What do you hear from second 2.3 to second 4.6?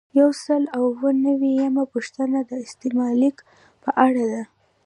د استملاک په اړه ده.